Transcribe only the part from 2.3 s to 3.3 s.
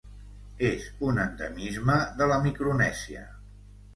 la Micronèsia.